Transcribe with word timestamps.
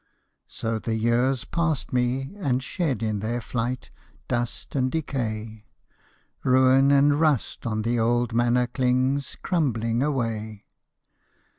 So 0.47 0.79
the 0.79 0.95
years 0.95 1.45
passed 1.45 1.93
me 1.93 2.31
and 2.37 2.63
shed 2.63 3.03
in 3.03 3.19
their 3.19 3.39
flight 3.39 3.91
Dust 4.27 4.73
and 4.75 4.91
decay; 4.91 5.63
Ruin 6.43 6.89
and 6.89 7.19
rust 7.19 7.67
on 7.67 7.83
the 7.83 7.99
old 7.99 8.33
manor 8.33 8.65
clings, 8.65 9.37
Crumbling 9.43 10.01
away. 10.01 10.63